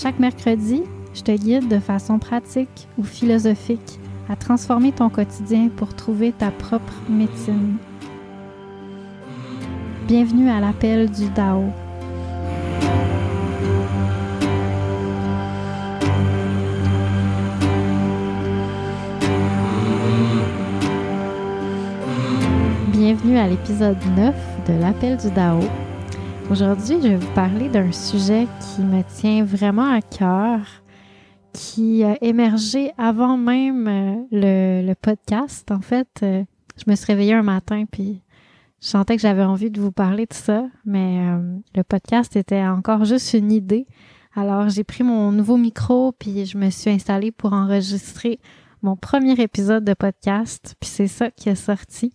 [0.00, 5.92] Chaque mercredi, je te guide de façon pratique ou philosophique à transformer ton quotidien pour
[5.96, 7.78] trouver ta propre médecine.
[10.06, 11.64] Bienvenue à l'appel du Dao.
[22.92, 24.34] Bienvenue à l'épisode 9
[24.68, 25.58] de l'appel du Dao.
[26.50, 30.60] Aujourd'hui, je vais vous parler d'un sujet qui me tient vraiment à cœur,
[31.52, 35.70] qui a émergé avant même euh, le, podcast.
[35.70, 36.42] En fait, euh,
[36.78, 38.22] je me suis réveillée un matin puis
[38.80, 42.62] je sentais que j'avais envie de vous parler de ça, mais euh, le podcast était
[42.62, 43.86] encore juste une idée.
[44.34, 48.40] Alors, j'ai pris mon nouveau micro puis je me suis installée pour enregistrer
[48.80, 52.10] mon premier épisode de podcast, puis c'est ça qui est sorti.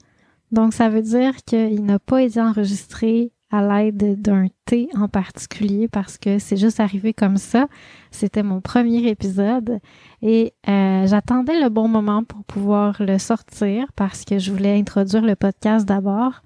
[0.51, 5.87] Donc, ça veut dire qu'il n'a pas été enregistré à l'aide d'un thé en particulier
[5.87, 7.67] parce que c'est juste arrivé comme ça.
[8.09, 9.79] C'était mon premier épisode
[10.23, 15.21] et euh, j'attendais le bon moment pour pouvoir le sortir parce que je voulais introduire
[15.21, 16.41] le podcast d'abord.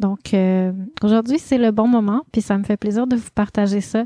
[0.00, 0.72] Donc euh,
[1.04, 4.04] aujourd'hui c'est le bon moment puis ça me fait plaisir de vous partager ça.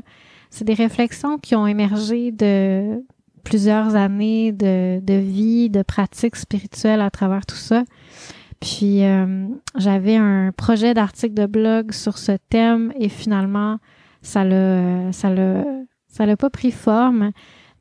[0.51, 3.03] C'est des réflexions qui ont émergé de
[3.43, 7.85] plusieurs années de, de vie, de pratiques spirituelles à travers tout ça.
[8.59, 13.79] Puis euh, j'avais un projet d'article de blog sur ce thème et finalement
[14.21, 15.63] ça l'a ça l'a
[16.07, 17.31] ça l'a pas pris forme,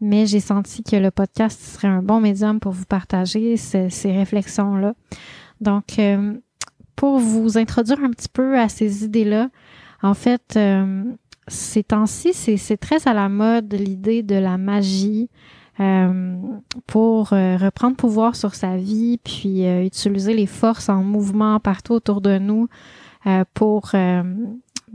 [0.00, 4.76] mais j'ai senti que le podcast serait un bon médium pour vous partager ces, réflexions
[4.76, 4.94] là.
[5.60, 6.34] Donc euh,
[6.96, 9.50] pour vous introduire un petit peu à ces idées-là,
[10.02, 11.04] en fait, euh,
[11.48, 15.30] ces temps-ci, c'est très à la mode l'idée de la magie,
[15.80, 16.36] euh,
[16.86, 21.94] pour euh, reprendre pouvoir sur sa vie, puis euh, utiliser les forces en mouvement partout
[21.94, 22.68] autour de nous
[23.54, 24.44] pour ben,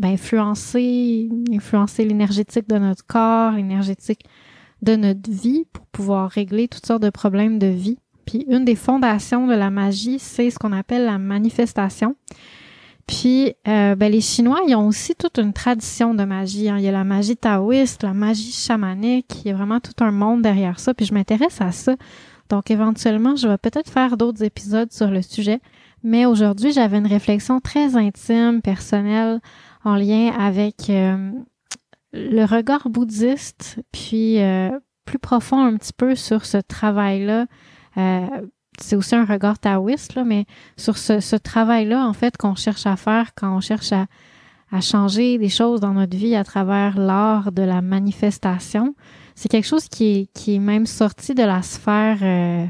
[0.03, 4.23] influencer, influencer l'énergétique de notre corps, l'énergétique
[4.83, 7.97] de notre vie pour pouvoir régler toutes sortes de problèmes de vie.
[8.25, 12.15] Puis une des fondations de la magie, c'est ce qu'on appelle la manifestation.
[13.09, 16.69] Puis, euh, ben, les Chinois, ils ont aussi toute une tradition de magie.
[16.69, 16.77] Hein.
[16.77, 19.41] Il y a la magie taoïste, la magie chamanique.
[19.43, 20.93] Il y a vraiment tout un monde derrière ça.
[20.93, 21.95] Puis, je m'intéresse à ça.
[22.49, 25.59] Donc, éventuellement, je vais peut-être faire d'autres épisodes sur le sujet.
[26.03, 29.41] Mais aujourd'hui, j'avais une réflexion très intime, personnelle,
[29.83, 31.31] en lien avec euh,
[32.13, 34.69] le regard bouddhiste, puis euh,
[35.05, 37.47] plus profond un petit peu sur ce travail-là
[38.81, 40.45] c'est aussi un regard taoïste, là, mais
[40.77, 44.07] sur ce, travail-là, en fait, qu'on cherche à faire quand on cherche à,
[44.81, 48.93] changer des choses dans notre vie à travers l'art de la manifestation.
[49.33, 52.65] C'est quelque chose qui est, qui même sorti de la sphère euh,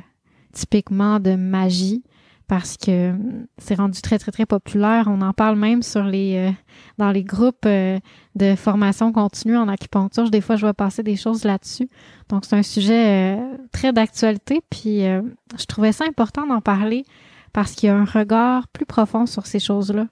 [0.54, 2.04] typiquement de magie
[2.50, 5.06] parce que hum, c'est rendu très très très populaire.
[5.08, 6.52] On en parle même sur les euh,
[6.98, 8.00] dans les groupes euh,
[8.36, 10.30] de formation continue en acupuncture.
[10.30, 11.88] Des fois, je vois passer des choses là-dessus.
[12.28, 14.62] Donc, c'est un sujet euh, très d'actualité.
[14.70, 17.06] Puis, je trouvais ça important d'en parler
[17.54, 20.08] parce qu'il y a un regard plus profond sur ces choses-là.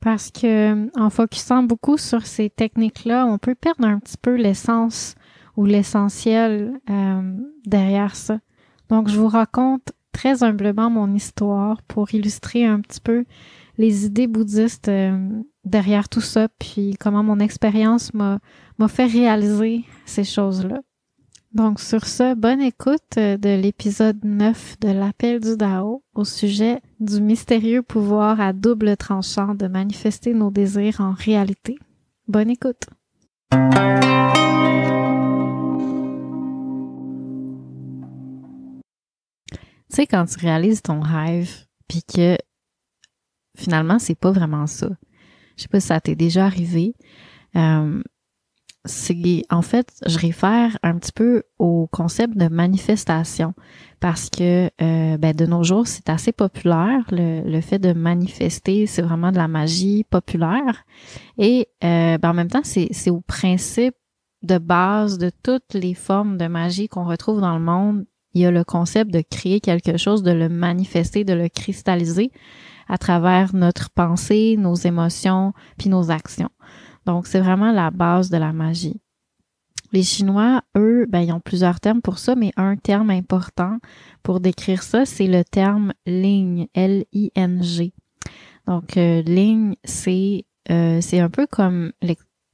[0.00, 4.36] Parce que hum, en focusant beaucoup sur ces techniques-là, on peut perdre un petit peu
[4.36, 5.14] l'essence
[5.56, 6.78] ou l'essentiel
[7.66, 8.38] derrière ça.
[8.90, 13.24] Donc, je vous raconte très humblement mon histoire pour illustrer un petit peu
[13.78, 18.40] les idées bouddhistes euh, derrière tout ça, puis comment mon expérience m'a,
[18.88, 20.80] fait réaliser ces choses-là.
[21.54, 26.80] Donc sur ce, bonne écoute euh, de l'épisode 9 de l'appel du Dao au sujet
[27.00, 31.78] du mystérieux pouvoir à double tranchant de manifester nos désirs en réalité.
[32.26, 32.84] Bonne écoute.
[39.90, 42.36] Tu sais, quand tu réalises ton rêve, puis que
[43.56, 44.88] finalement, c'est pas vraiment ça.
[45.56, 46.94] Je sais pas si ça t'est déjà arrivé.
[47.56, 48.02] Euh,
[48.84, 53.54] c'est en fait, je réfère un petit peu au concept de manifestation
[54.00, 57.04] parce que euh, ben, de nos jours, c'est assez populaire.
[57.10, 60.84] Le, fait de manifester, c'est vraiment de la magie populaire.
[61.36, 63.94] Et euh, ben, en même temps, c'est au principe
[64.42, 68.04] de base de toutes les formes de magie qu'on retrouve dans le monde.
[68.38, 72.30] Il y a le concept de créer quelque chose, de le manifester, de le cristalliser
[72.86, 76.50] à travers notre pensée, nos émotions, puis nos actions.
[77.04, 79.00] Donc, c'est vraiment la base de la magie.
[79.90, 83.78] Les Chinois, eux, ben, ils ont plusieurs termes pour ça, mais un terme important
[84.22, 87.92] pour décrire ça, c'est le terme ligne, L-I-N-G.
[88.68, 91.90] Donc, euh, ligne, c'est euh, un peu comme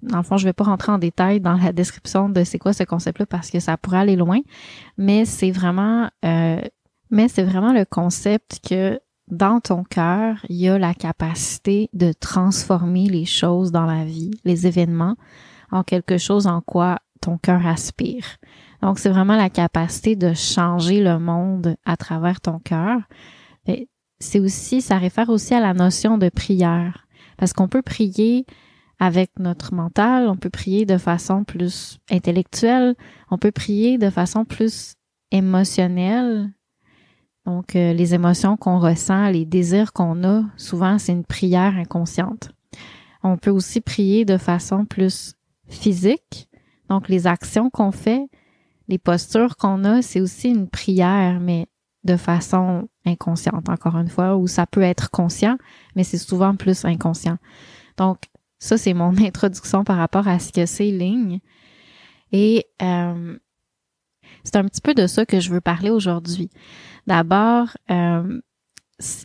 [0.05, 2.73] dans le fond, je vais pas rentrer en détail dans la description de c'est quoi
[2.73, 4.41] ce concept-là parce que ça pourrait aller loin,
[4.99, 6.61] mais c'est vraiment, euh,
[7.11, 12.13] mais c'est vraiment le concept que dans ton cœur, il y a la capacité de
[12.13, 15.17] transformer les choses dans la vie, les événements,
[15.71, 18.27] en quelque chose en quoi ton cœur aspire.
[18.83, 23.01] Donc, c'est vraiment la capacité de changer le monde à travers ton cœur.
[24.19, 27.07] C'est aussi, ça réfère aussi à la notion de prière.
[27.39, 28.45] Parce qu'on peut prier
[28.99, 32.95] avec notre mental, on peut prier de façon plus intellectuelle,
[33.31, 34.95] on peut prier de façon plus
[35.31, 36.51] émotionnelle,
[37.45, 42.51] donc, euh, les émotions qu'on ressent, les désirs qu'on a, souvent, c'est une prière inconsciente.
[43.23, 45.35] On peut aussi prier de façon plus
[45.69, 46.49] physique.
[46.89, 48.29] Donc, les actions qu'on fait,
[48.89, 51.67] les postures qu'on a, c'est aussi une prière, mais
[52.05, 55.57] de façon inconsciente, encore une fois, ou ça peut être conscient,
[55.97, 57.39] mais c'est souvent plus inconscient.
[57.97, 58.19] Donc,
[58.65, 61.41] ça, c'est mon introduction par rapport à ce que c'est ligne.
[62.33, 63.39] Et euh,
[64.43, 66.49] c'est un petit peu de ça que je veux parler aujourd'hui.
[67.07, 68.41] D'abord, euh,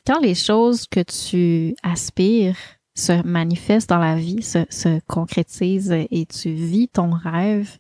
[0.06, 2.58] quand les choses que tu aspires
[2.96, 7.78] se manifestent dans la vie, se, se concrétisent et tu vis ton rêve,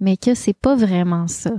[0.00, 1.52] mais que c'est pas vraiment ça.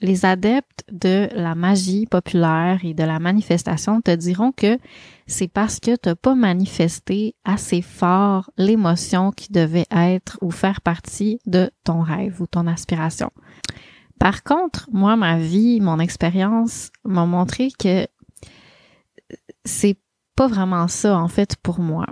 [0.00, 4.78] Les adeptes de la magie populaire et de la manifestation te diront que
[5.26, 10.80] c'est parce que tu n'as pas manifesté assez fort l'émotion qui devait être ou faire
[10.80, 13.30] partie de ton rêve ou ton aspiration.
[14.18, 18.06] Par contre, moi, ma vie, mon expérience m'a montré que
[19.64, 19.98] c'est
[20.36, 22.06] pas vraiment ça, en fait, pour moi.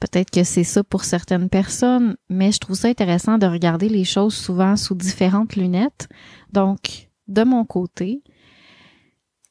[0.00, 4.04] Peut-être que c'est ça pour certaines personnes, mais je trouve ça intéressant de regarder les
[4.04, 6.08] choses souvent sous différentes lunettes.
[6.52, 8.22] Donc, de mon côté,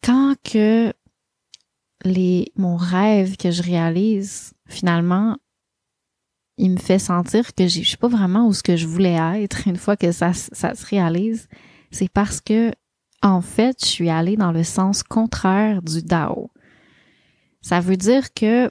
[0.04, 0.94] quand que
[2.06, 5.38] les, mon rêve que je réalise, finalement,
[6.57, 9.68] il me fait sentir que je suis pas vraiment où ce que je voulais être
[9.68, 11.48] une fois que ça, ça se réalise.
[11.92, 12.72] C'est parce que,
[13.22, 16.51] en fait, je suis allée dans le sens contraire du Dao.
[17.62, 18.69] Ça veut dire que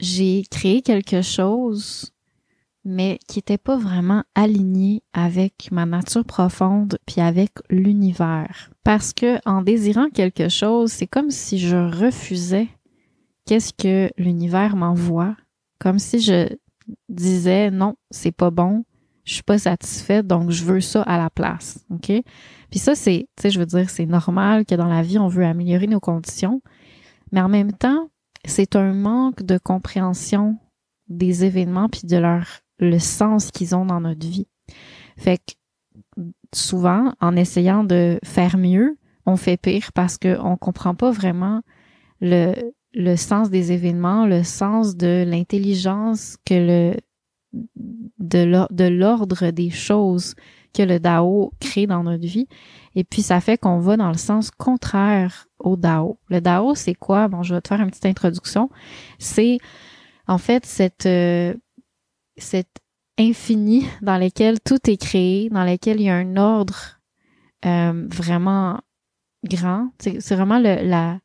[0.00, 2.12] j'ai créé quelque chose,
[2.84, 8.70] mais qui n'était pas vraiment aligné avec ma nature profonde puis avec l'univers.
[8.84, 12.68] Parce que en désirant quelque chose, c'est comme si je refusais
[13.44, 15.36] qu'est-ce que l'univers m'envoie
[15.78, 16.48] comme si je
[17.08, 18.84] disais non, c'est pas bon,
[19.24, 21.84] je suis pas satisfaite, donc je veux ça à la place.
[21.90, 22.10] OK?
[22.70, 25.28] Puis ça, c'est, tu sais, je veux dire, c'est normal que dans la vie, on
[25.28, 26.62] veut améliorer nos conditions,
[27.32, 28.10] mais en même temps,
[28.44, 30.58] c'est un manque de compréhension
[31.08, 32.46] des événements puis de leur
[32.78, 34.46] le sens qu'ils ont dans notre vie.
[35.16, 36.22] Fait que
[36.54, 41.62] souvent, en essayant de faire mieux, on fait pire parce qu'on comprend pas vraiment
[42.20, 42.54] le,
[42.94, 46.96] le sens des événements, le sens de l'intelligence que le
[48.18, 50.34] de l'ordre des choses
[50.74, 52.46] que le Dao crée dans notre vie.
[52.98, 56.18] Et puis, ça fait qu'on va dans le sens contraire au Dao.
[56.30, 57.28] Le Dao, c'est quoi?
[57.28, 58.70] Bon, je vais te faire une petite introduction.
[59.20, 59.58] C'est,
[60.26, 61.54] en fait, cette, euh,
[63.16, 66.98] infini dans lequel tout est créé, dans lequel il y a un ordre
[67.66, 68.80] euh, vraiment
[69.44, 69.90] grand.
[70.00, 71.20] C'est vraiment le,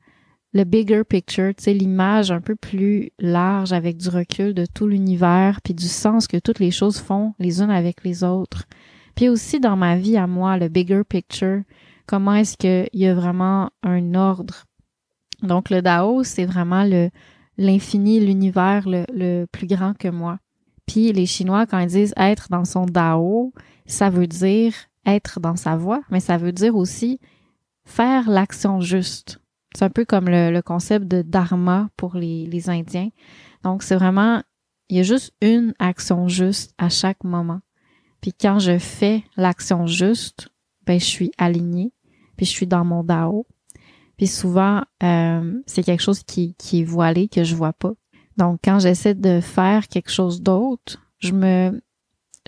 [0.53, 5.73] le bigger picture, l'image un peu plus large avec du recul de tout l'univers, puis
[5.73, 8.67] du sens que toutes les choses font les unes avec les autres.
[9.15, 11.61] Puis aussi dans ma vie à moi, le bigger picture,
[12.05, 14.65] comment est-ce qu'il y a vraiment un ordre?
[15.41, 17.09] Donc le Dao, c'est vraiment le
[17.57, 20.39] l'infini, l'univers le, plus grand que moi.
[20.85, 23.53] Puis les Chinois, quand ils disent être dans son Dao,
[23.85, 24.73] ça veut dire
[25.05, 27.19] être dans sa voie, mais ça veut dire aussi
[27.85, 29.39] faire l'action juste.
[29.75, 33.09] C'est un peu comme le, concept de dharma pour les, les Indiens.
[33.63, 34.41] Donc, c'est vraiment,
[34.89, 37.61] il y a juste une action juste à chaque moment.
[38.23, 40.47] Puis quand je fais l'action juste,
[40.85, 41.91] ben je suis alignée,
[42.37, 43.45] puis je suis dans mon Dao.
[44.15, 47.91] Puis souvent, euh, c'est quelque chose qui, qui est voilé, que je vois pas.
[48.37, 51.81] Donc, quand j'essaie de faire quelque chose d'autre, je me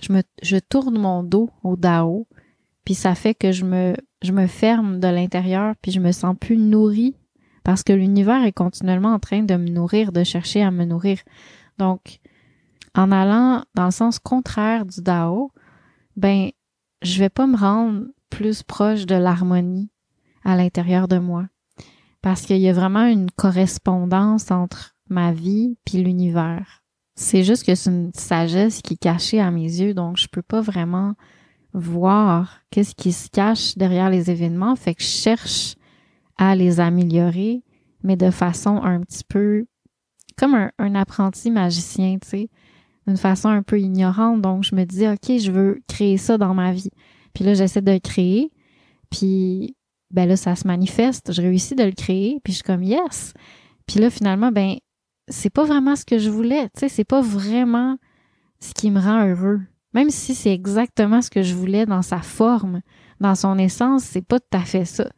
[0.02, 2.26] je me, je tourne mon dos au Dao,
[2.86, 6.36] puis ça fait que je me, je me ferme de l'intérieur, puis je me sens
[6.40, 7.16] plus nourrie
[7.64, 11.18] parce que l'univers est continuellement en train de me nourrir, de chercher à me nourrir.
[11.76, 12.20] Donc,
[12.94, 15.50] en allant dans le sens contraire du Dao,
[16.16, 16.50] ben,
[17.02, 19.90] je vais pas me rendre plus proche de l'harmonie
[20.44, 21.46] à l'intérieur de moi.
[22.22, 26.82] Parce qu'il y a vraiment une correspondance entre ma vie puis l'univers.
[27.14, 30.42] C'est juste que c'est une sagesse qui est cachée à mes yeux, donc je peux
[30.42, 31.14] pas vraiment
[31.72, 34.76] voir qu'est-ce qui se cache derrière les événements.
[34.76, 35.76] Fait que je cherche
[36.36, 37.62] à les améliorer,
[38.02, 39.66] mais de façon un petit peu
[40.36, 42.50] comme un, apprenti magicien, tu sais,
[43.06, 44.40] d'une façon un peu ignorante.
[44.40, 46.90] Donc, je me dis, OK, je veux créer ça dans ma vie.
[47.34, 48.50] Puis là, j'essaie de le créer.
[49.10, 49.76] Puis,
[50.10, 51.32] ben là, ça se manifeste.
[51.32, 52.40] Je réussis de le créer.
[52.42, 53.32] Puis je suis comme, yes.
[53.86, 54.76] Puis là, finalement, ben,
[55.28, 56.64] c'est pas vraiment ce que je voulais.
[56.70, 57.96] Tu sais, c'est pas vraiment
[58.60, 59.60] ce qui me rend heureux.
[59.94, 62.80] Même si c'est exactement ce que je voulais dans sa forme,
[63.20, 65.08] dans son essence, c'est pas tout à fait ça.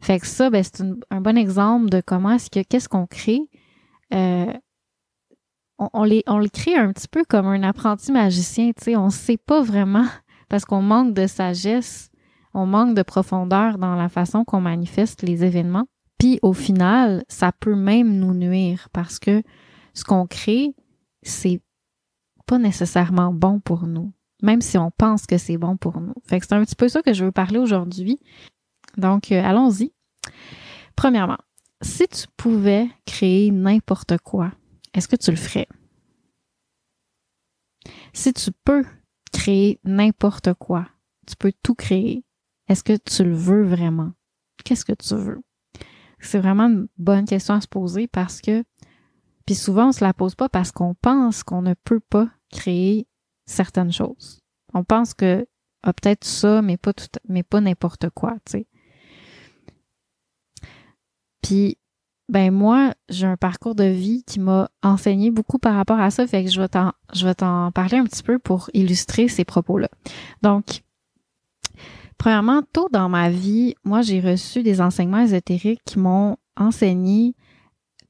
[0.00, 3.40] Fait que ça, ben, c'est un bon exemple de comment est-ce que, qu'est-ce qu'on crée.
[4.12, 4.52] Euh,
[5.92, 9.62] on, le crée un petit peu comme un apprenti magicien, tu sais, on sait pas
[9.62, 10.06] vraiment
[10.48, 12.10] parce qu'on manque de sagesse,
[12.52, 15.86] on manque de profondeur dans la façon qu'on manifeste les événements.
[16.18, 19.42] Puis au final, ça peut même nous nuire parce que
[19.94, 20.74] ce qu'on crée,
[21.22, 21.60] c'est
[22.46, 24.12] pas nécessairement bon pour nous,
[24.42, 26.14] même si on pense que c'est bon pour nous.
[26.26, 28.20] Fait que c'est un petit peu ça que je veux parler aujourd'hui.
[28.96, 29.92] Donc, euh, allons-y.
[30.94, 31.38] Premièrement,
[31.80, 34.52] si tu pouvais créer n'importe quoi,
[34.94, 35.68] est-ce que tu le ferais?
[38.12, 38.84] Si tu peux
[39.32, 40.88] créer n'importe quoi,
[41.26, 42.24] tu peux tout créer,
[42.68, 44.12] est-ce que tu le veux vraiment?
[44.64, 45.42] Qu'est-ce que tu veux?
[46.20, 48.64] C'est vraiment une bonne question à se poser parce que,
[49.44, 53.06] puis souvent on se la pose pas parce qu'on pense qu'on ne peut pas créer
[53.44, 54.40] certaines choses.
[54.72, 55.46] On pense que
[55.82, 58.66] ah, peut-être ça, mais pas tout, mais pas n'importe quoi, tu sais.
[61.42, 61.76] Puis,
[62.28, 66.26] ben moi, j'ai un parcours de vie qui m'a enseigné beaucoup par rapport à ça,
[66.26, 69.44] fait que je vais t'en, je vais t'en parler un petit peu pour illustrer ces
[69.44, 69.88] propos-là.
[70.42, 70.82] Donc,
[72.16, 77.34] premièrement, tôt dans ma vie, moi, j'ai reçu des enseignements ésotériques qui m'ont enseigné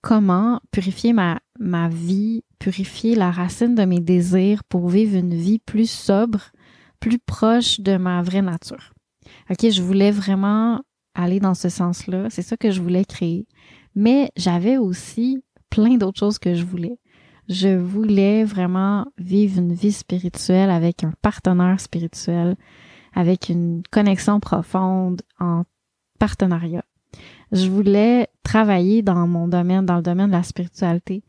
[0.00, 5.58] comment purifier ma, ma vie, purifier la racine de mes désirs pour vivre une vie
[5.58, 6.52] plus sobre,
[7.00, 8.92] plus proche de ma vraie nature.
[9.50, 10.82] OK, je voulais vraiment
[11.14, 12.28] aller dans ce sens-là.
[12.30, 13.46] C'est ça que je voulais créer.
[13.94, 16.98] Mais j'avais aussi plein d'autres choses que je voulais.
[17.48, 22.56] Je voulais vraiment vivre une vie spirituelle avec un partenaire spirituel,
[23.12, 25.64] avec une connexion profonde en
[26.18, 26.84] partenariat.
[27.52, 31.22] Je voulais travailler dans mon domaine, dans le domaine de la spiritualité.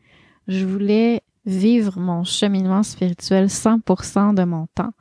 [0.48, 4.92] Je voulais vivre mon cheminement spirituel 100% de mon temps.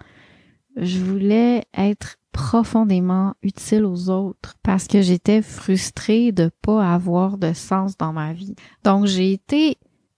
[0.75, 7.53] Je voulais être profondément utile aux autres parce que j'étais frustrée de pas avoir de
[7.53, 8.55] sens dans ma vie.
[8.83, 9.77] Donc j'ai été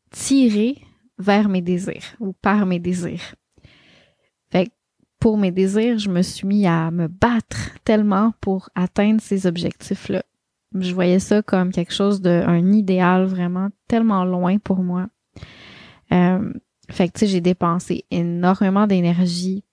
[0.10, 0.82] tirée
[1.20, 3.36] vers mes désirs ou par mes désirs.
[4.52, 4.72] Fait
[5.20, 10.24] pour mes désirs, je me suis mis à me battre tellement pour atteindre ces objectifs-là.
[10.74, 15.06] Je voyais ça comme quelque chose de un idéal vraiment tellement loin pour moi.
[16.12, 16.52] Euh,
[16.90, 19.64] fait que tu sais, j'ai dépensé énormément d'énergie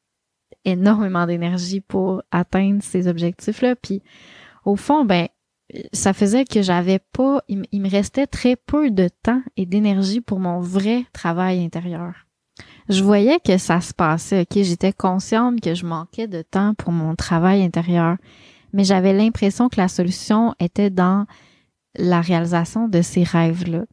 [0.64, 3.76] énormément d'énergie pour atteindre ces objectifs-là.
[3.76, 4.02] Puis
[4.64, 5.28] au fond, ben,
[5.92, 10.38] ça faisait que j'avais pas, il, me restait très peu de temps et d'énergie pour
[10.38, 12.14] mon vrai travail intérieur.
[12.88, 16.92] Je voyais que ça se passait, ok, j'étais consciente que je manquais de temps pour
[16.92, 18.16] mon travail intérieur,
[18.73, 21.26] mais j'avais l'impression que la solution était dans
[21.97, 23.85] la réalisation de ces rêves-là.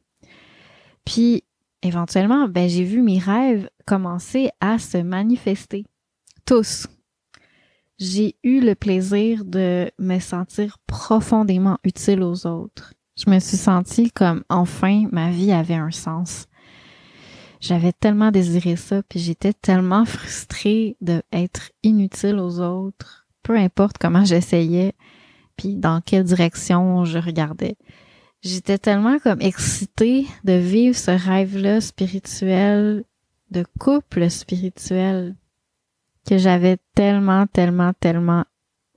[1.06, 1.44] Puis,
[1.82, 5.86] éventuellement, ben, j'ai vu mes rêves commencer à se manifester
[6.46, 6.88] tous,
[8.00, 12.94] j'ai eu le plaisir de me sentir profondément utile aux autres.
[13.16, 16.48] Je me suis sentie comme enfin ma vie avait un sens.
[17.60, 24.26] J'avais tellement désiré ça, puis j'étais tellement frustrée d'être inutile aux autres, peu importe comment
[24.26, 24.94] j'essayais,
[25.56, 27.76] puis dans quelle direction je regardais.
[28.42, 33.04] J'étais tellement comme excitée de vivre ce rêve-là spirituel,
[33.52, 35.36] de couple spirituel,
[36.28, 38.46] que j'avais tellement, tellement, tellement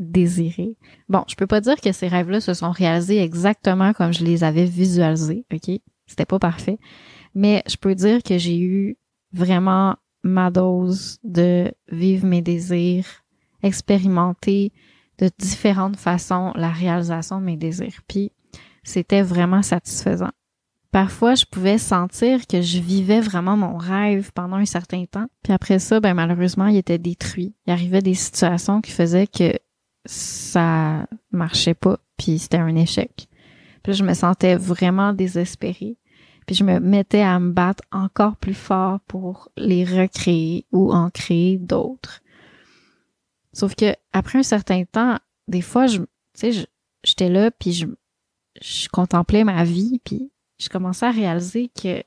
[0.00, 0.76] désiré.
[1.08, 4.44] Bon, je peux pas dire que ces rêves-là se sont réalisés exactement comme je les
[4.44, 5.80] avais visualisés, ok?
[6.06, 6.78] C'était pas parfait.
[7.34, 8.98] Mais je peux dire que j'ai eu
[9.32, 13.06] vraiment ma dose de vivre mes désirs,
[13.62, 14.72] expérimenter
[15.18, 18.02] de différentes façons la réalisation de mes désirs.
[18.08, 18.32] Puis
[18.82, 20.30] c'était vraiment satisfaisant.
[20.94, 25.26] Parfois, je pouvais sentir que je vivais vraiment mon rêve pendant un certain temps.
[25.42, 27.52] Puis après ça, ben malheureusement, il était détruit.
[27.66, 29.58] Il arrivait des situations qui faisaient que
[30.04, 33.26] ça marchait pas, puis c'était un échec.
[33.82, 35.98] Puis je me sentais vraiment désespérée.
[36.46, 41.10] Puis je me mettais à me battre encore plus fort pour les recréer ou en
[41.10, 42.20] créer d'autres.
[43.52, 46.06] Sauf que après un certain temps, des fois, je, tu
[46.52, 46.68] sais,
[47.02, 47.86] j'étais là, puis je,
[48.62, 50.30] je contemplais ma vie, puis
[50.64, 52.02] je commençais à réaliser que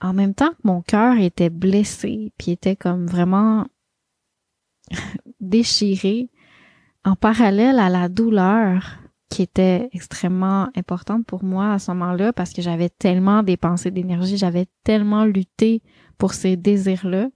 [0.00, 3.66] en même temps que mon cœur était blessé, puis était comme vraiment
[5.40, 6.28] déchiré,
[7.04, 8.98] en parallèle à la douleur
[9.32, 14.36] qui était extrêmement importante pour moi à ce moment-là parce que j'avais tellement dépensé d'énergie,
[14.36, 15.82] j'avais tellement lutté
[16.18, 17.28] pour ces désirs-là.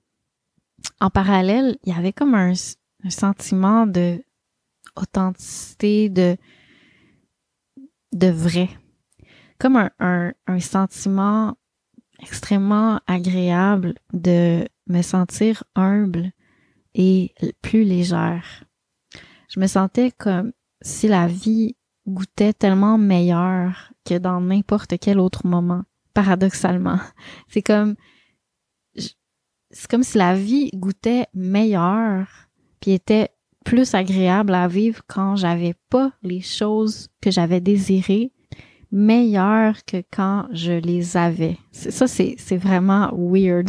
[1.00, 2.52] En parallèle, il y avait comme un,
[3.08, 4.22] sentiment de
[4.96, 6.36] authenticité, de
[8.12, 8.68] de vrai.
[9.58, 11.56] Comme un, un, un sentiment
[12.20, 16.32] extrêmement agréable de me sentir humble
[16.94, 18.64] et plus légère.
[19.48, 25.46] Je me sentais comme si la vie goûtait tellement meilleur que dans n'importe quel autre
[25.46, 25.82] moment,
[26.14, 27.00] paradoxalement.
[27.48, 27.96] C'est comme
[29.72, 32.28] c'est comme si la vie goûtait meilleur
[32.80, 33.30] puis était
[33.66, 38.30] plus agréable à vivre quand j'avais pas les choses que j'avais désirées
[38.92, 41.58] meilleures que quand je les avais.
[41.72, 43.68] Ça, c'est, vraiment weird.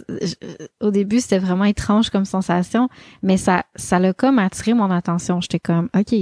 [0.80, 2.90] au début, c'était vraiment étrange comme sensation,
[3.22, 5.40] mais ça, ça l'a comme attiré mon attention.
[5.40, 6.14] J'étais comme, OK,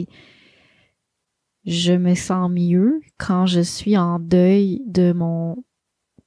[1.66, 5.56] je me sens mieux quand je suis en deuil de mon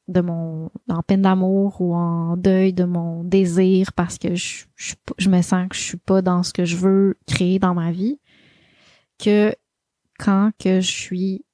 [0.08, 5.30] de mon en peine d'amour ou en deuil de mon désir parce que je, je,
[5.30, 8.20] me sens que je suis pas dans ce que je veux créer dans ma vie
[9.20, 9.54] que
[10.18, 11.46] quand que je suis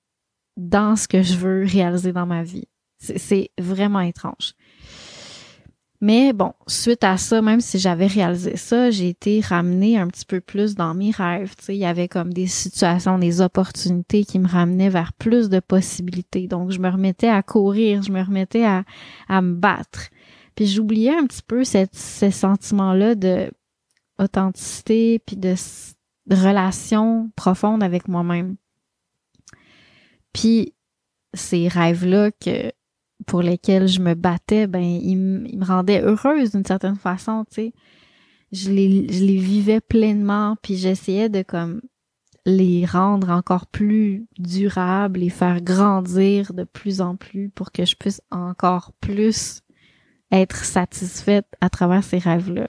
[0.57, 2.67] dans ce que je veux réaliser dans ma vie.
[2.99, 4.53] C'est vraiment étrange.
[6.03, 10.25] Mais bon, suite à ça, même si j'avais réalisé ça, j'ai été ramenée un petit
[10.25, 11.55] peu plus dans mes rêves.
[11.57, 15.47] Tu sais, il y avait comme des situations, des opportunités qui me ramenaient vers plus
[15.47, 16.49] de possibilités.
[16.49, 18.83] Donc, je me remettais à courir, je me remettais à,
[19.29, 20.09] à me battre.
[20.55, 23.49] Puis j'oubliais un petit peu cette, ce sentiment-là de
[24.19, 25.55] authenticité puis de,
[26.25, 28.57] de relation profonde avec moi-même.
[30.33, 30.73] Puis
[31.33, 32.73] ces rêves-là que
[33.25, 37.73] pour lesquels je me battais, ben, ils, me rendaient heureuse d'une certaine façon, tu sais.
[38.51, 41.81] Je les, je les vivais pleinement, puis j'essayais de comme
[42.45, 47.95] les rendre encore plus durables, les faire grandir de plus en plus pour que je
[47.95, 49.61] puisse encore plus
[50.31, 52.67] être satisfaite à travers ces rêves-là.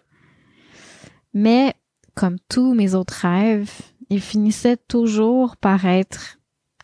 [1.33, 1.75] Mais
[2.15, 3.73] comme tous mes autres rêves,
[4.11, 6.39] ils finissaient toujours par être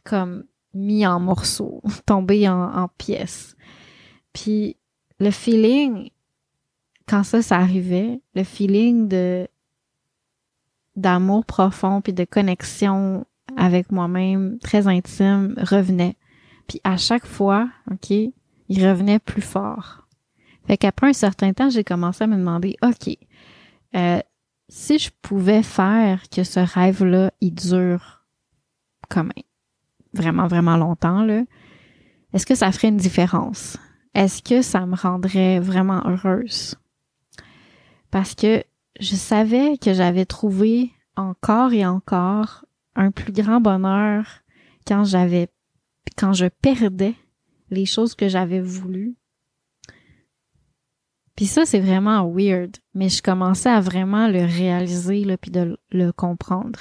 [0.05, 3.57] comme mis en morceaux, tombés en, pièces.
[4.33, 4.77] Puis
[5.19, 6.11] le feeling,
[7.09, 9.49] quand ça, ça arrivait, le feeling de
[10.97, 13.25] d'amour profond puis de connexion
[13.57, 16.17] avec moi-même très intime revenait.
[16.67, 20.07] Puis à chaque fois, OK, il revenait plus fort.
[20.67, 23.17] Fait qu'après un certain temps, j'ai commencé à me demander, OK,
[23.97, 24.21] euh,
[24.69, 28.25] si je pouvais faire que ce rêve-là, il dure
[29.09, 29.33] comme
[30.13, 31.43] vraiment, vraiment longtemps, là,
[32.33, 33.79] est-ce que ça ferait une différence?
[34.15, 36.77] est-ce que ça me rendrait vraiment heureuse?
[38.11, 38.65] Parce que
[38.99, 42.65] je savais que j'avais trouvé encore et encore
[42.97, 44.43] un plus grand bonheur
[44.87, 45.49] quand j'avais,
[46.17, 47.15] quand je perdais
[47.71, 49.17] les choses que j'avais voulu.
[51.37, 55.79] Puis ça, c'est vraiment weird, mais je commençais à vraiment le réaliser, là, puis de
[55.91, 56.81] le comprendre.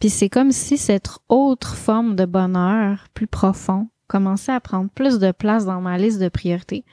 [0.00, 5.18] Puis c'est comme si cette autre forme de bonheur plus profond commençait à prendre plus
[5.18, 6.84] de place dans ma liste de priorités.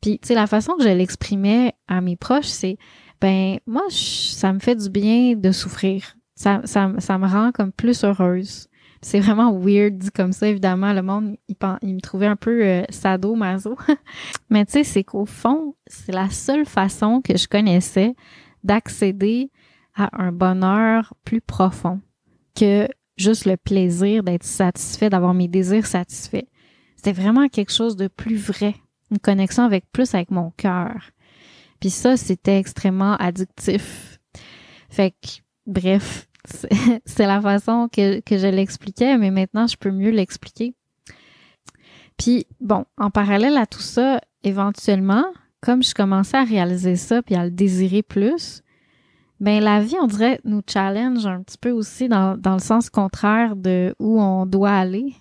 [0.00, 2.78] Puis, tu sais, la façon que je l'exprimais à mes proches, c'est,
[3.20, 6.16] ben, moi, ça me fait du bien de souffrir.
[6.36, 8.68] Ça, ça, ça me rend comme plus heureuse.
[9.02, 10.92] C'est vraiment weird dit comme ça, évidemment.
[10.92, 13.76] Le monde, il, me trouvait un peu euh, sado, maso.
[14.50, 18.14] Mais tu sais, c'est qu'au fond, c'est la seule façon que je connaissais
[18.62, 19.50] d'accéder
[19.94, 22.00] à un bonheur plus profond
[22.54, 26.46] que juste le plaisir d'être satisfait, d'avoir mes désirs satisfaits.
[26.96, 28.74] C'était vraiment quelque chose de plus vrai,
[29.10, 31.10] une connexion avec plus avec mon cœur.
[31.80, 34.18] Puis ça, c'était extrêmement addictif.
[34.88, 35.28] Fait que,
[35.66, 36.28] bref,
[37.04, 40.74] c'est la façon que, que je l'expliquais, mais maintenant, je peux mieux l'expliquer.
[42.16, 45.24] Puis, bon, en parallèle à tout ça, éventuellement,
[45.60, 48.62] comme je commençais à réaliser ça puis à le désirer plus,
[49.40, 52.90] ben la vie, on dirait, nous challenge un petit peu aussi dans, dans le sens
[52.90, 55.14] contraire de où on doit aller.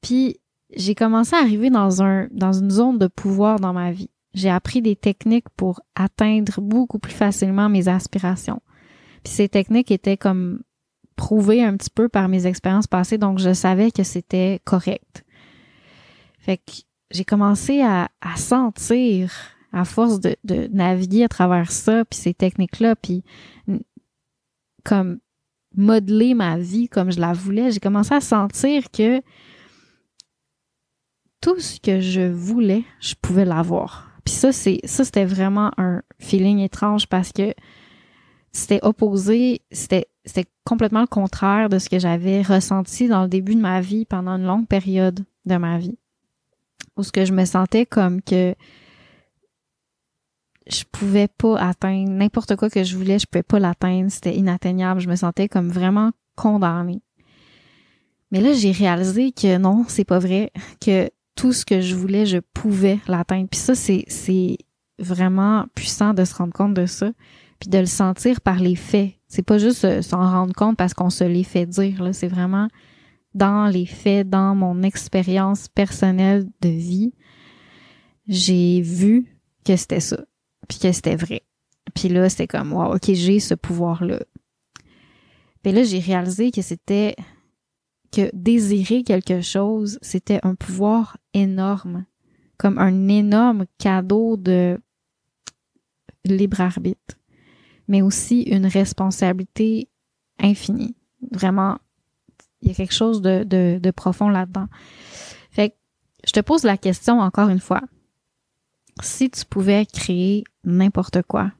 [0.00, 0.38] Puis
[0.74, 4.10] j'ai commencé à arriver dans un dans une zone de pouvoir dans ma vie.
[4.34, 8.62] J'ai appris des techniques pour atteindre beaucoup plus facilement mes aspirations.
[9.24, 10.62] Puis ces techniques étaient comme
[11.16, 15.24] prouvées un petit peu par mes expériences passées, donc je savais que c'était correct.
[16.38, 16.72] Fait que
[17.10, 19.32] j'ai commencé à, à, sentir,
[19.72, 23.22] à force de, de, naviguer à travers ça, puis ces techniques-là, puis
[24.84, 25.18] comme
[25.76, 29.22] modeler ma vie comme je la voulais, j'ai commencé à sentir que
[31.40, 34.10] tout ce que je voulais, je pouvais l'avoir.
[34.24, 37.54] Puis ça, c'est ça, c'était vraiment un feeling étrange parce que
[38.52, 43.54] c'était opposé, c'était c'était complètement le contraire de ce que j'avais ressenti dans le début
[43.54, 45.98] de ma vie pendant une longue période de ma vie.
[46.96, 48.54] Où ce que je me sentais comme que
[50.70, 55.00] je pouvais pas atteindre n'importe quoi que je voulais, je pouvais pas l'atteindre, c'était inatteignable,
[55.00, 57.02] je me sentais comme vraiment condamnée.
[58.30, 62.26] Mais là, j'ai réalisé que non, c'est pas vrai, que tout ce que je voulais,
[62.26, 63.48] je pouvais l'atteindre.
[63.48, 64.58] Puis ça, c'est, c'est
[64.98, 67.10] vraiment puissant de se rendre compte de ça,
[67.58, 69.12] puis de le sentir par les faits.
[69.26, 72.12] C'est pas juste s'en rendre compte parce qu'on se les fait dire, là.
[72.12, 72.68] C'est vraiment
[73.34, 77.12] dans les faits, dans mon expérience personnelle de vie,
[78.26, 79.26] j'ai vu
[79.64, 80.18] que c'était ça
[80.70, 81.42] puis que c'était vrai.
[81.96, 84.20] Puis là, c'était comme, wow, ok, j'ai ce pouvoir-là.
[85.62, 87.16] Puis là, j'ai réalisé que c'était
[88.12, 92.06] que désirer quelque chose, c'était un pouvoir énorme,
[92.56, 94.78] comme un énorme cadeau de
[96.24, 97.16] libre arbitre,
[97.88, 99.88] mais aussi une responsabilité
[100.38, 100.94] infinie.
[101.32, 101.78] Vraiment,
[102.62, 104.68] il y a quelque chose de, de, de profond là-dedans.
[105.50, 105.74] Fait que
[106.26, 107.82] je te pose la question encore une fois
[109.04, 111.52] si tu pouvais créer n'importe quoi,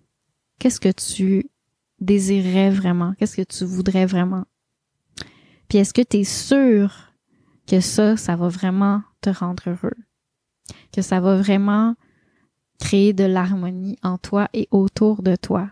[0.59, 1.50] qu'est-ce que tu
[2.00, 3.14] désirerais vraiment?
[3.18, 4.44] Qu'est-ce que tu voudrais vraiment?
[5.68, 7.12] Puis est-ce que tu es sûr
[7.66, 9.96] que ça, ça va vraiment te rendre heureux?
[10.92, 11.94] Que ça va vraiment
[12.81, 15.70] créer de l'harmonie en toi et autour de toi?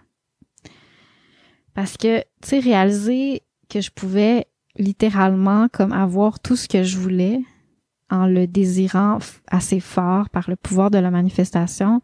[1.75, 6.99] Parce que, tu sais, réaliser que je pouvais littéralement comme avoir tout ce que je
[6.99, 7.41] voulais,
[8.11, 12.01] en le désirant assez fort par le pouvoir de la manifestation,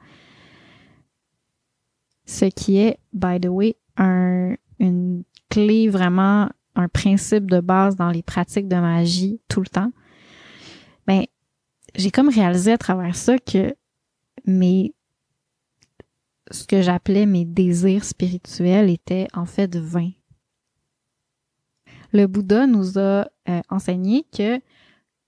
[2.26, 8.10] ce qui est, by the way, un, une clé vraiment, un principe de base dans
[8.10, 9.92] les pratiques de magie tout le temps.
[11.06, 11.24] Ben,
[11.94, 13.74] j'ai comme réalisé à travers ça que
[14.46, 14.94] mes,
[16.50, 20.10] ce que j'appelais mes désirs spirituels étaient en fait vains.
[22.12, 24.60] Le Bouddha nous a euh, enseigné que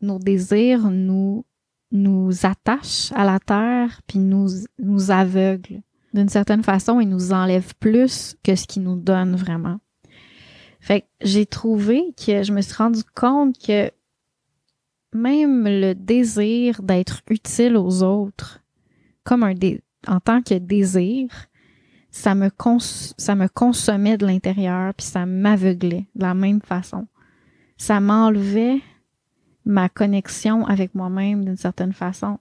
[0.00, 1.44] nos désirs nous
[1.92, 5.82] nous attachent à la terre puis nous nous aveuglent.
[6.14, 9.78] D'une certaine façon, ils nous enlèvent plus que ce qu'ils nous donnent vraiment.
[10.80, 13.90] Fait que j'ai trouvé que je me suis rendu compte que
[15.12, 18.60] même le désir d'être utile aux autres,
[19.24, 21.28] comme un dé en tant que désir,
[22.10, 22.50] ça me
[23.18, 27.06] ça me consommait de l'intérieur puis ça m'aveuglait de la même façon.
[27.76, 28.80] Ça m'enlevait
[29.66, 32.38] ma connexion avec moi-même d'une certaine façon.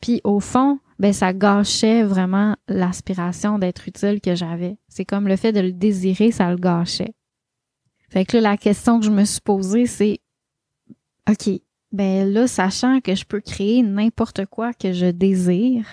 [0.00, 4.76] Puis au fond, ben ça gâchait vraiment l'aspiration d'être utile que j'avais.
[4.88, 7.14] C'est comme le fait de le désirer, ça le gâchait.
[8.10, 10.20] Fait que là, la question que je me suis posée, c'est
[11.28, 11.60] OK,
[11.92, 15.86] ben là, sachant que je peux créer n'importe quoi que je désire,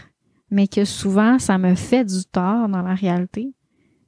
[0.52, 3.56] mais que souvent ça me fait du tort dans la réalité,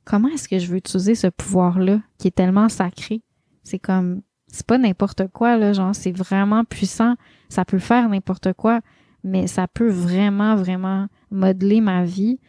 [0.04, 3.24] comment est-ce que je veux utiliser ce pouvoir-là qui est tellement sacré?
[3.64, 4.22] C'est comme
[4.56, 7.16] c'est pas n'importe quoi là, genre c'est vraiment puissant,
[7.50, 8.80] ça peut faire n'importe quoi,
[9.22, 12.40] mais ça peut vraiment vraiment modeler ma vie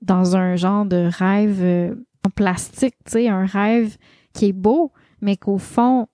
[0.00, 1.94] dans un genre de rêve euh,
[2.26, 3.98] en plastique, tu sais, un rêve
[4.32, 6.06] qui est beau, mais qu'au fond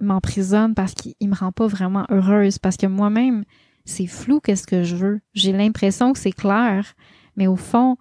[0.00, 2.58] m'emprisonne parce qu'il me rend pas vraiment heureuse.
[2.58, 3.44] Parce que moi-même
[3.84, 5.20] c'est flou qu'est-ce que je veux.
[5.32, 6.94] J'ai l'impression que c'est clair,
[7.36, 7.96] mais au fond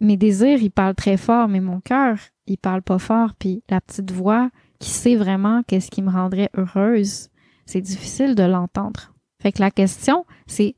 [0.00, 3.80] mes désirs ils parlent très fort, mais mon cœur il parle pas fort, puis la
[3.80, 4.50] petite voix
[4.82, 7.28] qui sait vraiment qu'est-ce qui me rendrait heureuse,
[7.66, 9.14] c'est difficile de l'entendre.
[9.40, 10.74] Fait que la question, c'est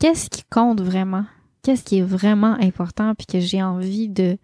[0.00, 1.24] qu'est-ce qui compte vraiment?
[1.62, 4.38] Qu'est-ce qui est vraiment important puis que j'ai envie de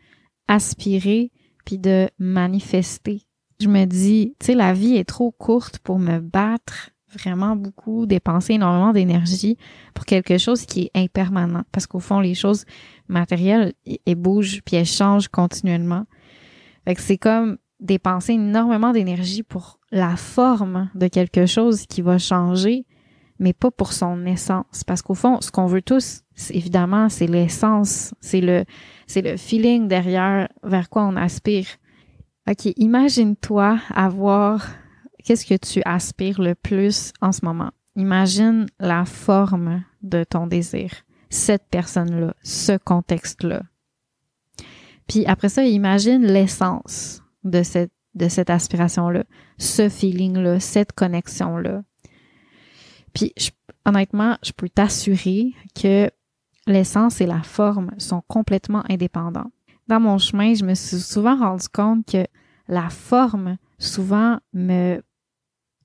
[0.47, 1.33] aspirer
[1.65, 3.23] puis de manifester?
[3.61, 8.07] Je me dis, tu sais, la vie est trop courte pour me battre vraiment beaucoup,
[8.07, 9.59] dépenser énormément d'énergie
[9.93, 11.65] pour quelque chose qui est impermanent.
[11.73, 12.65] Parce qu'au fond, les choses
[13.09, 13.75] matérielles,
[14.07, 16.07] elles bougent puis elles changent continuellement.
[16.85, 22.17] Fait que c'est comme dépenser énormément d'énergie pour la forme de quelque chose qui va
[22.17, 22.87] changer,
[23.39, 24.85] mais pas pour son essence.
[24.87, 28.65] Parce qu'au fond, ce qu'on veut tous, évidemment, c'est l'essence, c'est le,
[29.07, 31.67] c'est le feeling derrière vers quoi on aspire.
[32.49, 34.67] OK, imagine-toi avoir
[35.25, 37.71] qu'est-ce que tu aspires le plus en ce moment?
[37.97, 40.91] Imagine la forme de ton désir,
[41.29, 43.63] cette personne-là, ce contexte-là.
[45.07, 49.25] Puis après ça, imagine l'essence de cette, de cette aspiration-là,
[49.59, 51.83] ce feeling-là, cette connexion-là.
[53.15, 53.35] Puis
[53.85, 56.11] honnêtement, je peux t'assurer que
[56.67, 59.51] l'essence et la forme sont complètement indépendants.
[59.89, 62.25] Dans mon chemin, je me suis souvent rendu compte que
[62.69, 65.03] la forme souvent me,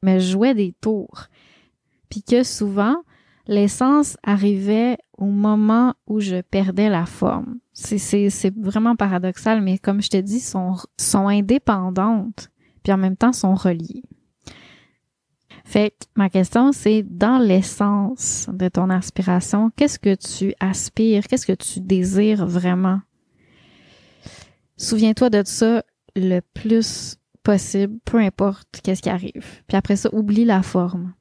[0.04, 1.28] me jouait des tours.
[2.10, 2.96] Puis que souvent,
[3.48, 7.60] l'essence arrivait au moment où je perdais la forme.
[7.80, 10.76] C'est vraiment paradoxal, mais comme je te dis, sont,
[11.14, 12.50] indépendantes,
[12.82, 14.02] puis en même temps sont reliées.
[15.64, 21.54] Fait ma question, c'est dans l'essence de ton aspiration, qu'est-ce que tu aspires, qu'est-ce que
[21.54, 23.02] tu désires vraiment?
[24.78, 25.84] Souviens-toi de ça
[26.16, 29.62] le plus possible, peu importe qu'est-ce qui arrive.
[29.68, 31.14] Puis après ça, oublie la forme.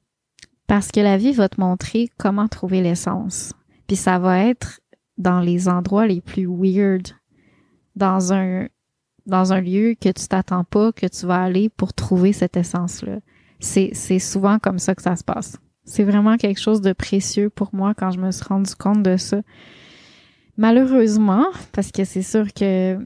[0.65, 3.53] Parce que la vie va te montrer comment trouver l'essence.
[3.85, 4.79] Puis ça va être
[5.17, 7.07] dans les endroits les plus weird,
[7.95, 8.67] dans un
[9.25, 13.19] dans un lieu que tu t'attends pas que tu vas aller pour trouver cette essence-là.
[13.59, 15.57] C'est, c'est souvent comme ça que ça se passe.
[15.83, 19.17] C'est vraiment quelque chose de précieux pour moi quand je me suis rendu compte de
[19.17, 19.41] ça.
[20.55, 22.97] Malheureusement, parce que c'est sûr que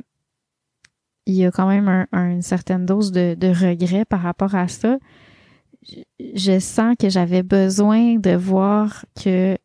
[1.25, 4.97] il y a quand même une certaine dose de, de regret par rapport à ça.
[6.19, 9.57] Je, sens que j'avais besoin de voir que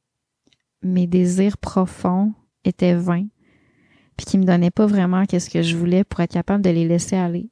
[0.83, 2.33] mes désirs profonds
[2.65, 3.27] étaient vains,
[4.17, 6.87] puis qu'ils me donnaient pas vraiment qu'est-ce que je voulais pour être capable de les
[6.87, 7.51] laisser aller.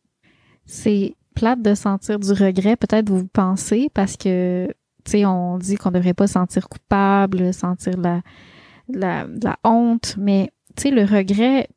[0.66, 4.68] C'est plate de sentir du regret, peut-être vous pensez, parce que,
[5.04, 8.22] tu sais, on dit qu'on devrait pas sentir coupable, sentir la,
[8.88, 11.68] la, la honte, mais, tu sais, le regret,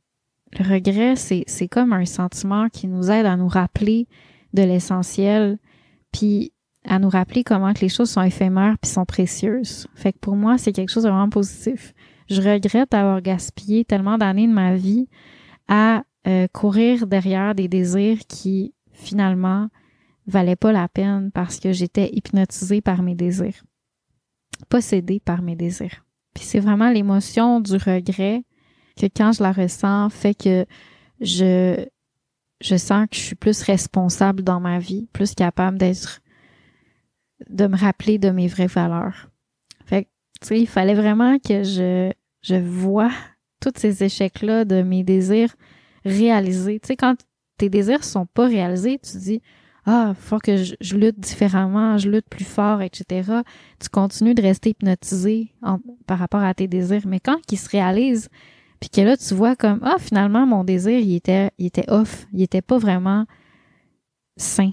[0.58, 4.08] le regret, c'est, c'est comme un sentiment qui nous aide à nous rappeler
[4.54, 5.58] de l'essentiel,
[6.12, 6.54] puis
[6.88, 9.88] à nous rappeler comment que les choses sont éphémères puis sont précieuses.
[9.96, 11.94] Fait que pour moi, c'est quelque chose de vraiment positif.
[12.30, 15.08] Je regrette d'avoir gaspillé tellement d'années de ma vie
[15.68, 19.70] à euh, courir derrière des désirs qui finalement
[20.26, 23.64] valaient pas la peine parce que j'étais hypnotisée par mes désirs,
[24.70, 26.04] possédée par mes désirs.
[26.34, 28.44] Puis c'est vraiment l'émotion du regret
[29.00, 30.66] que quand je la ressens fait que
[31.22, 31.86] je
[32.60, 36.22] je sens que je suis plus responsable dans ma vie, plus capable d'être
[37.50, 39.30] de me rappeler de mes vraies valeurs.
[39.86, 40.10] Fait que
[40.42, 43.12] tu sais, il fallait vraiment que je je vois
[43.60, 45.56] tous ces échecs là de mes désirs
[46.06, 46.80] réalisés.
[46.80, 47.16] Tu sais quand
[47.58, 49.42] tes désirs sont pas réalisés, tu dis
[49.90, 53.32] ah, faut que je, lutte différemment, je lutte plus fort, etc.
[53.80, 55.54] Tu continues de rester hypnotisé
[56.06, 57.08] par rapport à tes désirs.
[57.08, 58.28] Mais quand ils se réalisent,
[58.82, 62.28] puis que là, tu vois comme, ah, finalement, mon désir, il était, il était off.
[62.34, 63.26] Il était pas vraiment
[64.36, 64.72] sain.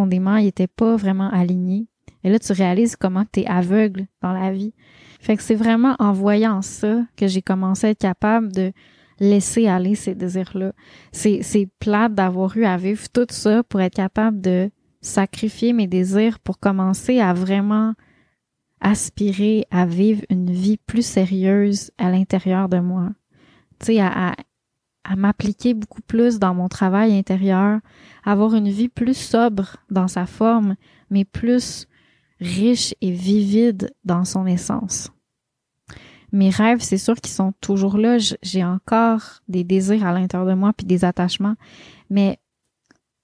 [0.00, 1.86] Profondément, il était pas vraiment aligné.
[2.24, 4.72] Et là, tu réalises comment tu es aveugle dans la vie.
[5.20, 8.72] Fait que c'est vraiment en voyant ça que j'ai commencé à être capable de
[9.18, 10.72] laisser aller ces désirs-là.
[11.12, 14.70] C'est, c'est plate d'avoir eu à vivre tout ça pour être capable de
[15.02, 17.92] sacrifier mes désirs pour commencer à vraiment
[18.80, 23.10] aspirer à vivre une vie plus sérieuse à l'intérieur de moi.
[23.80, 24.34] Tu sais, à,
[25.16, 27.80] m'appliquer beaucoup plus dans mon travail intérieur,
[28.24, 30.76] avoir une vie plus sobre dans sa forme,
[31.10, 31.86] mais plus
[32.40, 35.10] riche et vivide dans son essence.
[36.32, 38.18] Mes rêves, c'est sûr qu'ils sont toujours là.
[38.42, 41.56] J'ai encore des désirs à l'intérieur de moi puis des attachements,
[42.08, 42.38] mais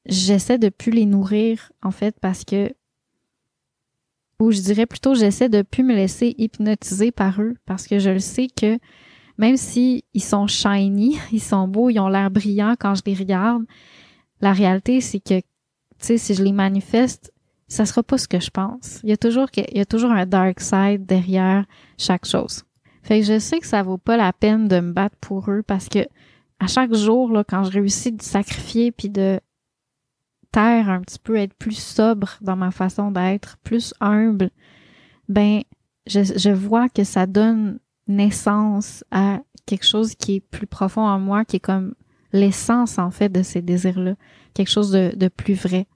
[0.07, 2.73] j'essaie de plus les nourrir en fait parce que
[4.39, 8.11] ou je dirais plutôt j'essaie de plus me laisser hypnotiser par eux parce que je
[8.11, 8.79] le sais que
[9.39, 13.15] même si ils sont shiny, ils sont beaux, ils ont l'air brillants quand je les
[13.15, 13.65] regarde,
[14.41, 15.45] la réalité c'est que tu
[15.99, 17.33] sais si je les manifeste,
[17.69, 19.01] ça sera pas ce que je pense.
[19.03, 21.65] Il y a toujours il y a toujours un dark side derrière
[21.99, 22.63] chaque chose.
[23.03, 25.63] Fait que je sais que ça vaut pas la peine de me battre pour eux
[25.67, 26.07] parce que
[26.59, 29.41] à chaque jour là quand je réussis de sacrifier puis de
[30.57, 34.51] un petit peu, être plus sobre dans ma façon d'être, plus humble,
[35.29, 35.63] ben
[36.07, 41.19] je, je vois que ça donne naissance à quelque chose qui est plus profond en
[41.19, 41.95] moi, qui est comme
[42.33, 44.15] l'essence en fait de ces désirs-là,
[44.55, 45.87] quelque chose de, plus vrai.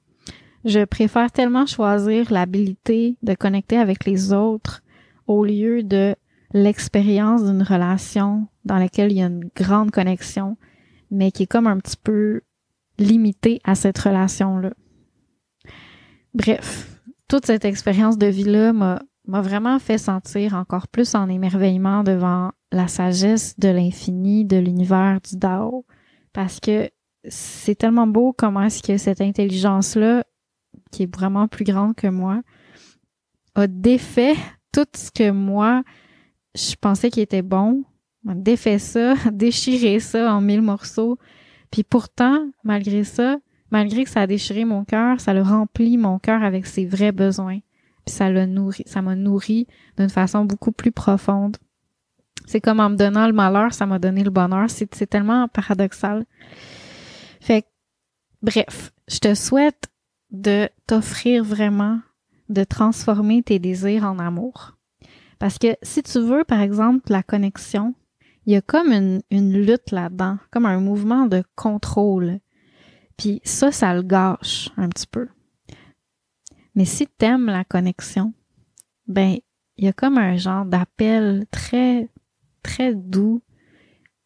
[0.65, 4.83] Je préfère tellement choisir l'habilité de connecter avec les autres
[5.27, 6.15] au lieu de
[6.53, 10.57] l'expérience d'une relation dans laquelle il y a une grande connexion,
[11.11, 12.43] mais qui est comme un petit peu
[12.99, 14.73] limité à cette relation-là.
[16.35, 22.03] Bref, toute cette expérience de vie-là m'a, m'a vraiment fait sentir encore plus en émerveillement
[22.03, 25.85] devant la sagesse de l'infini, de l'univers du Dao,
[26.33, 26.91] parce que
[27.29, 30.25] c'est tellement beau comment est-ce que cette intelligence-là
[30.91, 32.43] qui est vraiment plus grande que moi,
[33.55, 34.37] a défait
[34.73, 35.83] tout ce que moi,
[36.55, 37.85] je pensais qui était bon,
[38.25, 41.19] m'a défait ça, déchiré ça en mille morceaux.
[41.71, 43.39] Puis pourtant, malgré ça,
[43.71, 47.13] malgré que ça a déchiré mon cœur, ça le remplit mon cœur avec ses vrais
[47.13, 47.61] besoins.
[48.05, 51.57] Puis ça le nourrit, ça m'a nourri d'une façon beaucoup plus profonde.
[52.47, 54.67] C'est comme en me donnant le malheur, ça m'a donné le bonheur.
[54.69, 56.25] C'est tellement paradoxal.
[57.41, 57.67] Fait que,
[58.43, 59.89] bref, je te souhaite
[60.31, 62.01] de t'offrir vraiment,
[62.49, 64.77] de transformer tes désirs en amour.
[65.39, 67.95] Parce que si tu veux, par exemple, la connexion,
[68.47, 72.41] il y a comme une, une lutte là-dedans, comme un mouvement de contrôle.
[73.17, 75.29] Puis ça, ça le gâche un petit peu.
[76.75, 78.33] Mais si tu aimes la connexion,
[79.07, 79.37] ben,
[79.77, 82.09] il y a comme un genre d'appel très,
[82.63, 83.43] très doux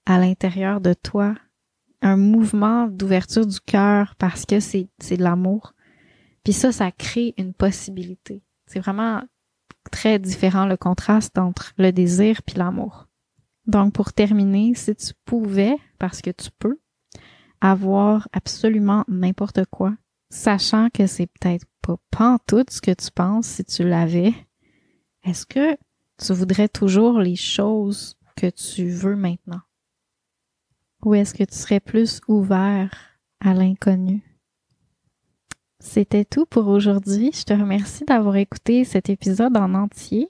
[0.07, 1.35] à l'intérieur de toi,
[2.03, 5.75] un mouvement d'ouverture du cœur parce que c'est, c'est de l'amour.
[6.43, 8.43] Puis ça, ça crée une possibilité.
[8.67, 9.23] C'est vraiment
[9.91, 13.09] très différent le contraste entre le désir puis l'amour.
[13.67, 16.79] Donc pour terminer, si tu pouvais, parce que tu peux,
[17.61, 19.95] avoir absolument n'importe quoi,
[20.29, 21.65] sachant que c'est peut-être
[22.11, 24.35] pas tout ce que tu penses si tu l'avais,
[25.25, 25.77] est-ce que
[26.19, 29.61] tu voudrais toujours les choses que tu veux maintenant?
[31.05, 32.91] Ou est-ce que tu serais plus ouvert
[33.41, 34.23] à l'inconnu?
[35.81, 37.31] C'était tout pour aujourd'hui.
[37.35, 40.29] Je te remercie d'avoir écouté cet épisode en entier.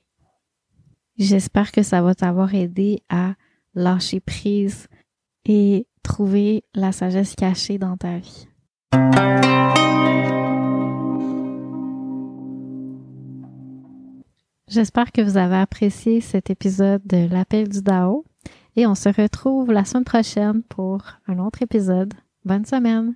[1.17, 3.35] J'espère que ça va t'avoir aidé à
[3.75, 4.89] lâcher prise
[5.45, 8.49] et trouver la sagesse cachée dans ta vie.
[14.69, 18.25] J'espère que vous avez apprécié cet épisode de l'appel du Dao
[18.77, 22.15] et on se retrouve la semaine prochaine pour un autre épisode.
[22.45, 23.15] Bonne semaine!